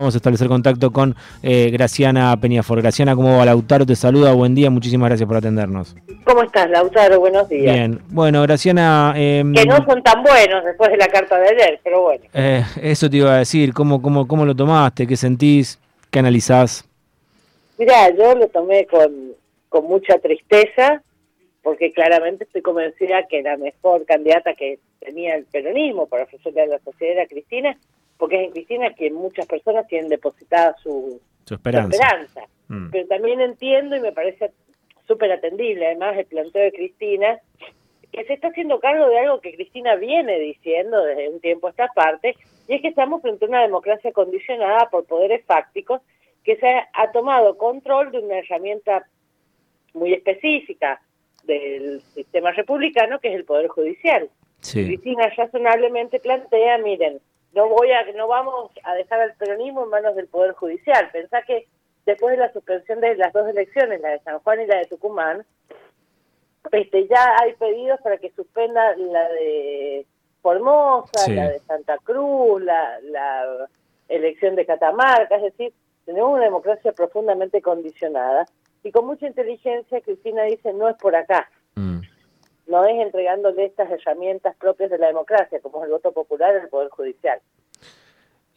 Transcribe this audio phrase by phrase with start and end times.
[0.00, 2.80] Vamos a establecer contacto con eh, Graciana Peñafor.
[2.80, 3.44] Graciana, ¿cómo va?
[3.44, 5.96] Lautaro te saluda, buen día, muchísimas gracias por atendernos.
[6.22, 7.18] ¿Cómo estás, Lautaro?
[7.18, 7.74] Buenos días.
[7.74, 9.12] Bien, bueno, Graciana...
[9.16, 12.24] Eh, que no son tan buenos después de la carta de ayer, pero bueno.
[12.32, 15.04] Eh, eso te iba a decir, ¿cómo, cómo, cómo lo tomaste?
[15.04, 15.80] ¿Qué sentís?
[16.12, 16.88] ¿Qué analizás?
[17.76, 19.32] Mirá, yo lo tomé con,
[19.68, 21.02] con mucha tristeza,
[21.64, 26.66] porque claramente estoy convencida que la mejor candidata que tenía el peronismo para ofrecerle a
[26.66, 27.76] la sociedad era Cristina,
[28.18, 32.42] porque es en Cristina que muchas personas tienen depositada su, esperanza.
[32.66, 32.90] Mm.
[32.90, 34.52] Pero también entiendo y me parece
[35.06, 37.38] súper atendible, además, el planteo de Cristina,
[38.12, 41.70] que se está haciendo cargo de algo que Cristina viene diciendo desde un tiempo a
[41.70, 46.02] esta parte, y es que estamos frente a una democracia condicionada por poderes fácticos
[46.44, 49.06] que se ha, tomado control de una herramienta
[49.94, 51.00] muy específica
[51.44, 54.28] del sistema republicano, que es el Poder Judicial.
[54.60, 57.20] Cristina razonablemente plantea, miren,
[57.52, 61.08] no voy a no vamos a dejar al peronismo en manos del poder judicial.
[61.12, 61.66] Pensá que
[62.06, 64.86] después de la suspensión de las dos elecciones la de San Juan y la de
[64.86, 65.44] Tucumán
[66.72, 70.06] este ya hay pedidos para que suspenda la de
[70.42, 73.68] Formosa la de Santa Cruz la, la
[74.08, 75.36] elección de Catamarca.
[75.36, 75.72] Es decir
[76.04, 78.46] tenemos una democracia profundamente condicionada.
[78.82, 81.48] Y con mucha inteligencia Cristina dice no es por acá.
[81.74, 82.00] Mm
[82.68, 86.68] no es entregándole estas herramientas propias de la democracia, como es el voto popular el
[86.68, 87.40] Poder Judicial.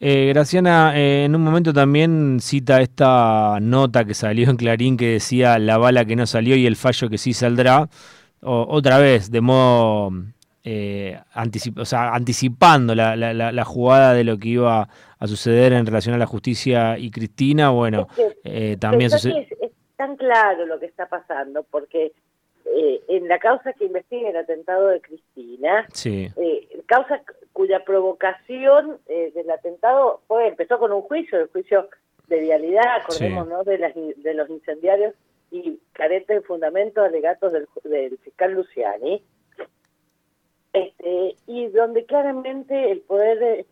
[0.00, 5.12] Eh, Graciana, eh, en un momento también cita esta nota que salió en Clarín que
[5.12, 7.88] decía la bala que no salió y el fallo que sí saldrá,
[8.40, 10.10] otra vez, de modo
[10.64, 11.18] eh,
[11.76, 14.88] o sea, anticipando la, la, jugada de lo que iba
[15.18, 18.06] a suceder en relación a la justicia y Cristina, bueno,
[18.44, 19.48] eh, también sucede...
[19.60, 22.12] es tan claro lo que está pasando, porque
[22.64, 29.32] eh, en la causa que investiga el atentado de Cristina, eh, causa cuya provocación eh,
[29.34, 31.88] del atentado fue empezó con un juicio, el juicio
[32.28, 35.14] de vialidad, acordémonos de, las, de los incendiarios
[35.50, 39.22] y carentes de fundamentos alegatos del, del fiscal Luciani,
[40.72, 43.66] este, y donde claramente el poder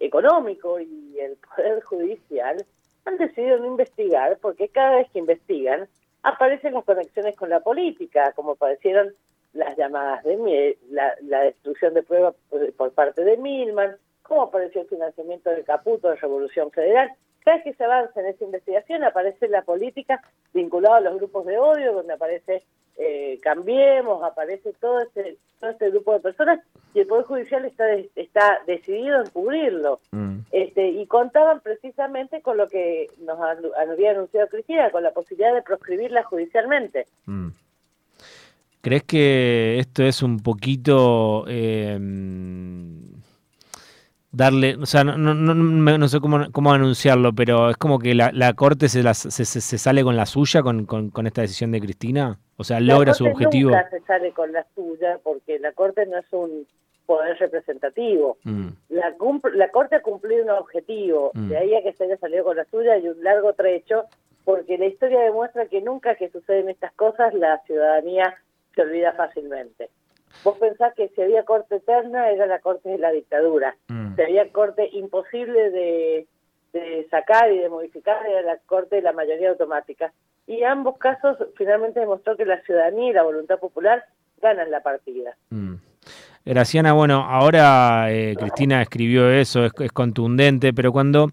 [0.00, 2.64] económico y el poder judicial
[3.04, 5.88] han decidido no investigar, porque cada vez que investigan
[6.22, 9.14] aparecen las conexiones con la política, como aparecieron
[9.52, 12.34] las llamadas de la, destrucción de pruebas
[12.76, 17.10] por parte de Milman, como apareció el financiamiento del Caputo de Revolución Federal.
[17.44, 20.22] Cada vez que se avanza en esa investigación aparece la política
[20.52, 22.62] vinculada a los grupos de odio, donde aparece
[22.96, 26.60] eh, Cambiemos, aparece todo este, todo este grupo de personas
[26.94, 27.84] y el Poder Judicial está,
[28.16, 30.00] está decidido en cubrirlo.
[30.10, 30.38] Mm.
[30.50, 35.62] Este, y contaban precisamente con lo que nos había anunciado Cristina, con la posibilidad de
[35.62, 37.06] proscribirla judicialmente.
[37.26, 37.48] Mm.
[38.80, 41.44] ¿Crees que esto es un poquito...
[41.48, 41.98] Eh,
[44.32, 48.14] darle, o sea, no, no, no, no sé cómo, cómo, anunciarlo, pero es como que
[48.14, 51.72] la, la Corte se, se, se, sale con la suya con, con, con, esta decisión
[51.72, 53.70] de Cristina, o sea, logra su objetivo.
[53.70, 56.66] Nunca se sale con la suya porque la Corte no es un
[57.06, 58.38] poder representativo.
[58.44, 58.68] Mm.
[58.90, 59.14] La,
[59.54, 61.48] la Corte ha cumplido un objetivo, mm.
[61.48, 64.04] de ahí a que se haya salido con la suya y un largo trecho,
[64.44, 68.36] porque la historia demuestra que nunca que suceden estas cosas la ciudadanía
[68.74, 69.90] se olvida fácilmente.
[70.44, 73.76] Vos pensás que si había corte eterna era la corte de la dictadura.
[73.88, 74.09] Mm.
[74.24, 76.26] Había corte imposible de,
[77.10, 80.12] sacar y de modificar era la corte de la mayoría automática.
[80.46, 84.04] Y ambos casos finalmente demostró que la ciudadanía y la voluntad popular
[84.40, 85.36] ganan la partida.
[85.50, 85.74] Mm.
[86.44, 91.28] Graciana, bueno, ahora eh, Cristina escribió eso, es, contundente, pero cuando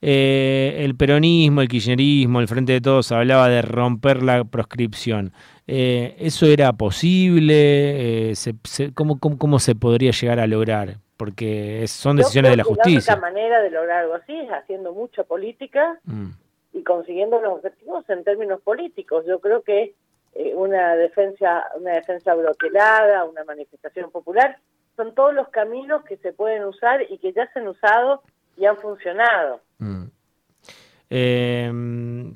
[0.00, 5.32] eh, el peronismo, el kirchnerismo, el Frente de Todos hablaba de romper la proscripción,
[5.66, 8.30] eh, ¿Eso era posible?
[8.30, 8.54] Eh, se,
[8.94, 10.98] ¿cómo, cómo, se podría llegar a lograr?
[11.22, 13.14] Porque son decisiones de la justicia.
[13.14, 16.30] La única manera de lograr algo así es haciendo mucha política mm.
[16.72, 19.24] y consiguiendo los objetivos en términos políticos.
[19.24, 19.94] Yo creo que
[20.34, 24.58] eh, una defensa una defensa bloqueada, una manifestación popular,
[24.96, 28.24] son todos los caminos que se pueden usar y que ya se han usado
[28.56, 29.60] y han funcionado.
[29.78, 30.06] Mm.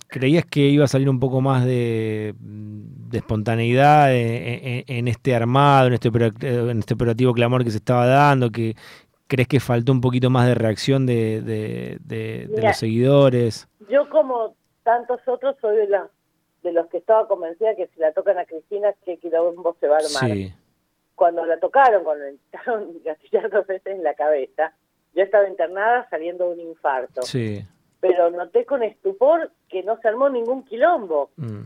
[0.08, 5.94] ¿Creías que iba a salir un poco más de, de espontaneidad en, este armado, en
[5.94, 8.50] este, en este operativo clamor que se estaba dando?
[8.50, 8.76] que
[9.28, 13.68] ¿Crees que faltó un poquito más de reacción de, de, los seguidores?
[13.88, 16.08] Yo como tantos otros soy de, los
[16.62, 19.96] de los que estaba convencida que si la tocan a Cristina, que quilombo se va
[19.96, 20.36] a armar.
[21.16, 24.72] Cuando la tocaron, cuando le intentaron gatillar dos veces en la cabeza,
[25.14, 27.22] yo estaba internada saliendo de un infarto.
[28.08, 31.30] Pero noté con estupor que no se armó ningún quilombo.
[31.36, 31.62] Mm.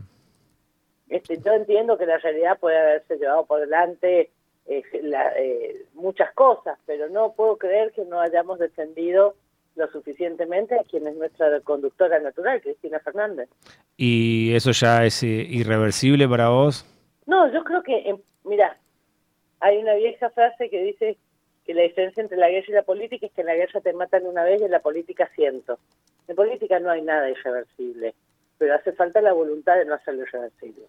[1.09, 4.31] Este, yo entiendo que la realidad puede haberse llevado por delante
[4.65, 9.35] eh, eh, muchas cosas, pero no puedo creer que no hayamos defendido
[9.75, 13.49] lo suficientemente a quien es nuestra conductora natural, Cristina Fernández.
[13.97, 16.85] ¿Y eso ya es eh, irreversible para vos?
[17.25, 18.77] No, yo creo que, mira,
[19.59, 21.17] hay una vieja frase que dice
[21.65, 23.93] que la diferencia entre la guerra y la política es que en la guerra te
[23.93, 25.77] matan una vez y en la política ciento.
[26.31, 28.15] En política no hay nada irreversible,
[28.57, 30.85] pero hace falta la voluntad de no hacerlo irreversible.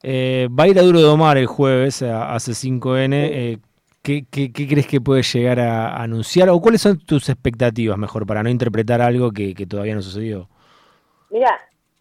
[0.00, 3.12] Eh, va a ir a Duro de Omar el jueves a, C5N.
[3.12, 3.58] Eh,
[4.00, 8.48] ¿qué, crees que puede llegar a anunciar o cuáles son tus expectativas mejor para no
[8.48, 10.48] interpretar algo que, todavía no sucedió?
[11.30, 11.50] Mira,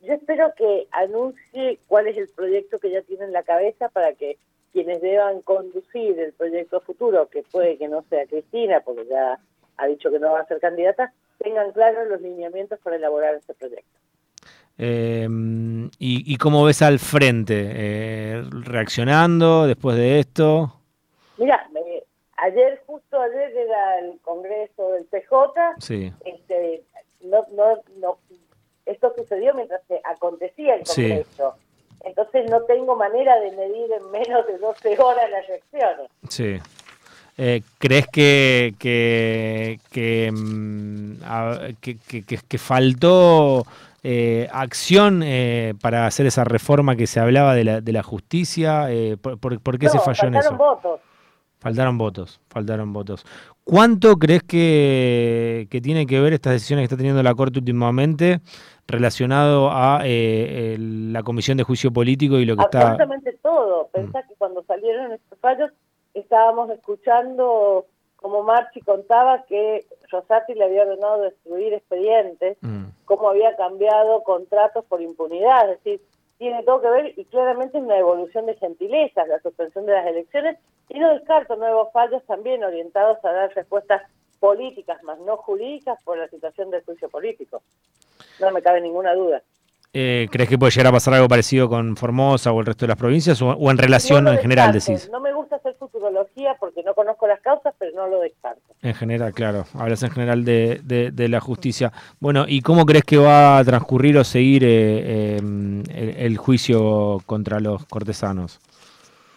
[0.02, 4.14] yo espero que anuncie cuál es el proyecto que ya tiene en la cabeza para
[4.14, 4.38] que
[4.74, 9.40] quienes deban conducir el proyecto futuro, que puede que no sea Cristina, porque ya
[9.78, 11.12] ha dicho que no va a ser candidata,
[11.46, 14.00] tengan claros los lineamientos para elaborar este proyecto.
[14.78, 15.28] Eh,
[16.00, 17.54] y, cómo ves al frente?
[17.56, 20.82] Eh, ¿Reaccionando después de esto?
[21.38, 21.70] Mira,
[22.38, 25.76] ayer, justo ayer era el congreso del PJ.
[25.80, 26.12] Sí.
[26.26, 26.84] Este,
[27.22, 28.18] no, no, no,
[28.86, 31.56] esto sucedió mientras se acontecía el congreso.
[32.04, 36.10] Entonces no tengo manera de medir en menos de 12 horas las reacciones.
[36.28, 36.60] Sí.
[37.38, 41.16] Eh, ¿Crees que, que, que, mm,
[41.82, 43.66] que, faltó
[44.04, 48.88] eh, acción eh, para hacer esa reforma que se hablaba de la, de la justicia?
[49.22, 50.50] ¿por, qué se falló en eso?
[50.50, 51.00] Faltaron votos.
[51.60, 53.26] Faltaron votos, faltaron votos.
[53.64, 58.40] ¿Cuánto crees que, que tiene que ver estas decisiones que está teniendo la Corte últimamente
[58.88, 62.82] relacionado a eh, la Comisión de Juicio Político y lo que está...
[62.82, 63.88] Absolutamente todo.
[63.92, 65.72] Pensá que cuando salieron estos fallos
[66.20, 67.86] estábamos escuchando
[68.16, 72.86] como Marchi contaba que Rosati le había ordenado destruir expedientes, mm.
[73.06, 76.02] cómo había cambiado contratos por impunidad, es decir,
[76.38, 80.08] tiene todo que ver y claramente es una evolución de gentilezas, la suspensión de las
[80.08, 80.58] elecciones,
[80.90, 84.02] y no descarto nuevos fallos también orientados a dar respuestas
[84.40, 87.62] políticas, más no jurídicas, por la situación del juicio político.
[88.40, 89.42] No me cabe ninguna duda.
[89.94, 92.90] Eh, ¿Crees que puede llegar a pasar algo parecido con Formosa o el resto de
[92.90, 95.10] las provincias o, en relación en general decís?
[95.10, 95.22] No
[95.66, 98.62] hacer futurología porque no conozco las causas, pero no lo descarto.
[98.82, 99.66] En general, claro.
[99.74, 101.92] Hablas en general de, de, la justicia.
[102.20, 107.60] Bueno, ¿y cómo crees que va a transcurrir o seguir eh, em, el, juicio contra
[107.60, 108.60] los cortesanos?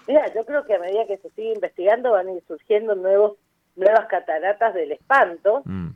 [0.07, 3.37] Mira, yo creo que a medida que se sigue investigando van a ir surgiendo nuevos
[3.77, 5.63] nuevas cataratas del espanto.
[5.65, 5.91] Mm.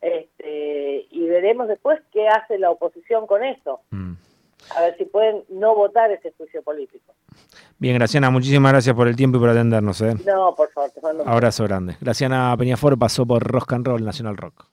[0.00, 3.80] Este, y veremos después qué hace la oposición con eso.
[3.90, 4.12] Mm.
[4.76, 7.14] A ver si pueden no votar ese juicio político.
[7.78, 10.00] Bien, Graciana, muchísimas gracias por el tiempo y por atendernos.
[10.00, 10.16] ¿eh?
[10.26, 10.90] No, por favor.
[11.26, 11.96] Abrazo grande.
[12.00, 14.66] Graciana Peñafor pasó por Rock and Roll Nacional Rock.